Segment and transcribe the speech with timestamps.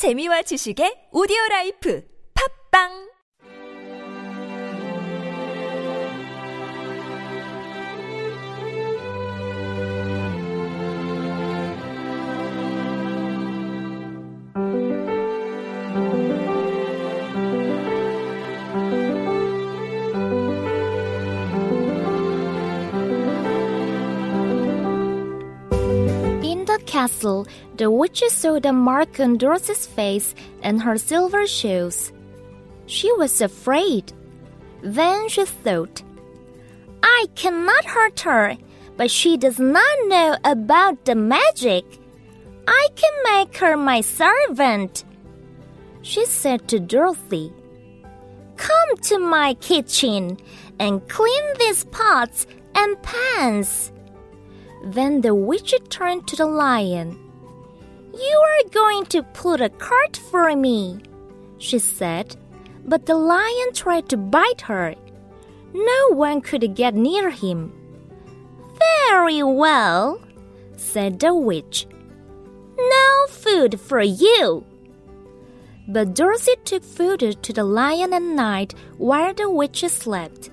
[0.00, 2.00] 재미와 지식의 오디오 라이프.
[2.32, 3.09] 팝빵
[26.70, 27.46] the castle,
[27.76, 32.12] the witches saw the mark on Dorothy's face and her silver shoes.
[32.86, 34.12] She was afraid.
[34.82, 36.02] Then she thought,
[37.02, 38.56] I cannot hurt her,
[38.96, 41.84] but she does not know about the magic.
[42.68, 45.04] I can make her my servant.
[46.02, 47.52] She said to Dorothy,
[48.56, 50.38] Come to my kitchen
[50.78, 53.90] and clean these pots and pans.
[54.82, 57.18] Then the witch turned to the lion.
[58.14, 61.00] You are going to put a cart for me,
[61.58, 62.36] she said,
[62.84, 64.94] but the lion tried to bite her.
[65.72, 67.72] No one could get near him.
[69.08, 70.20] Very well,
[70.76, 71.86] said the witch.
[72.76, 74.64] No food for you.
[75.86, 80.50] But Dorothy took food to the lion at night while the witch slept.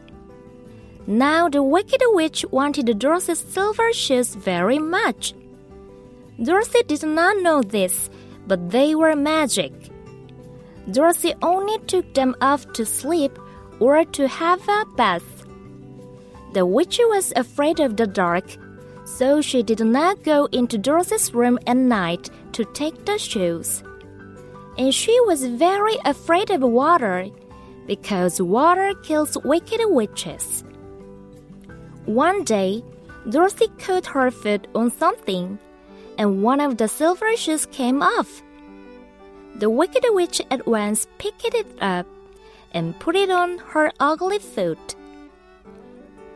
[1.07, 5.33] Now the wicked witch wanted Dorothy's silver shoes very much.
[6.43, 8.09] Dorothy did not know this,
[8.45, 9.71] but they were magic.
[10.91, 13.39] Dorothy only took them off to sleep
[13.79, 15.45] or to have a bath.
[16.53, 18.57] The witch was afraid of the dark,
[19.05, 23.81] so she did not go into Dorothy's room at night to take the shoes.
[24.77, 27.29] And she was very afraid of water,
[27.85, 30.65] because water kills wicked witches.
[32.07, 32.85] One day,
[33.29, 35.59] Dorothy caught her foot on something,
[36.17, 38.41] and one of the silver shoes came off.
[39.55, 42.07] The wicked witch at once picked it up
[42.71, 44.95] and put it on her ugly foot.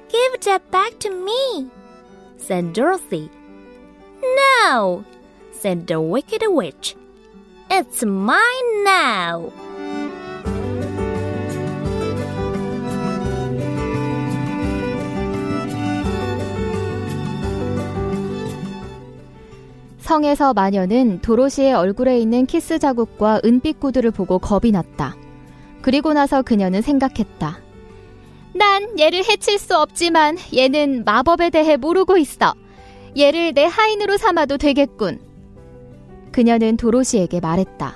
[0.10, 1.72] Give that back to me,
[2.36, 3.32] said Dorothy.
[4.22, 5.06] No,
[5.54, 6.98] said the wicked witch.
[7.70, 9.54] It's mine now.
[20.12, 25.16] 성에서 마녀는 도로시의 얼굴에 있는 키스 자국과 은빛 구두를 보고 겁이 났다.
[25.82, 27.60] 그리고 나서 그녀는 생각했다.
[28.54, 32.54] 난 얘를 해칠 수 없지만 얘는 마법에 대해 모르고 있어.
[33.18, 35.22] 얘를 내 하인으로 삼아도 되겠군.
[36.34, 37.96] 그녀는 도로시에게 말했다.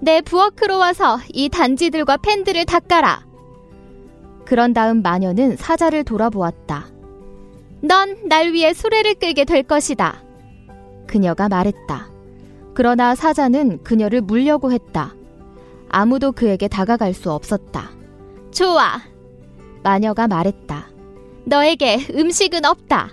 [0.00, 3.26] 내 부엌으로 와서 이 단지들과 팬들을 닦아라.
[4.46, 6.86] 그런 다음 마녀는 사자를 돌아보았다.
[7.82, 10.22] 넌 날 위해 수레를 끌게 될 것이다.
[11.08, 12.08] 그녀가 말했다.
[12.74, 15.16] 그러나 사자는 그녀를 물려고 했다.
[15.88, 17.90] 아무도 그에게 다가갈 수 없었다.
[18.52, 19.00] 좋아.
[19.82, 20.86] 마녀가 말했다.
[21.44, 23.10] 너에게 음식은 없다.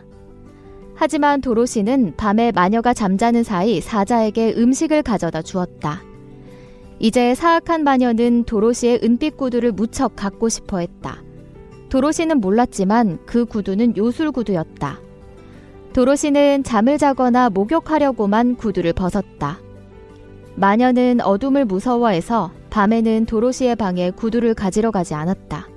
[0.93, 6.03] 하지만 도로시는 밤에 마녀가 잠자는 사이 사자에게 음식을 가져다 주었다.
[6.99, 11.21] 이제 사악한 마녀는 도로시의 은빛 구두를 무척 갖고 싶어 했다.
[11.89, 14.99] 도로시는 몰랐지만 그 구두는 요술 구두였다.
[15.95, 19.61] 도로시는 잠을 자거나 목욕하려고만 구두를 벗었다.
[20.55, 25.69] 마녀는 어둠을 무서워해서 밤에는 도로시의 방에 구두를 가지러 가지 않았다.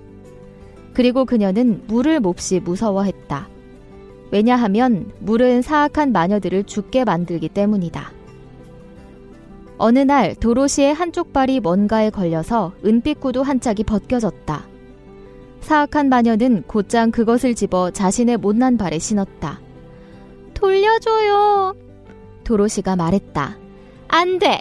[0.93, 3.49] 그리고 그녀는 물을 몹시 무서워했다.
[4.33, 8.11] 왜냐하면 물은 사악한 마녀들을 죽게 만들기 때문이다.
[9.77, 14.67] 어느 날 도로시의 한쪽 발이 뭔가에 걸려서 은빛 구두 한 짝이 벗겨졌다.
[15.61, 19.61] 사악한 마녀는 곧장 그것을 집어 자신의 못난 발에 신었다.
[20.59, 21.75] 돌려줘요.
[22.45, 23.57] 도로시가 말했다.
[24.09, 24.61] 안 돼.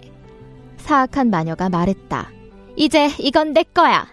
[0.78, 2.30] 사악한 마녀가 말했다.
[2.75, 4.07] 이제 이건 내 거야.